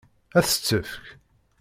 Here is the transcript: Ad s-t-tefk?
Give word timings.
Ad 0.37 0.43
s-t-tefk? 0.45 1.05